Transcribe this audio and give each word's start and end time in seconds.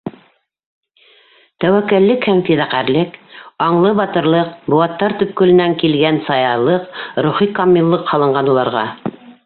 Тәүәккәллек 1.65 2.25
һәм 2.29 2.41
фиҙаҡәрлек, 2.47 3.19
аңлы 3.67 3.93
батырлыҡ, 4.01 4.57
быуаттар 4.75 5.17
төпкөлөнән 5.23 5.79
килгән 5.85 6.19
саялыҡ, 6.31 6.89
рухи 7.29 7.51
камиллыҡ 7.61 8.15
һалынған 8.15 8.55
уларға. 8.57 8.89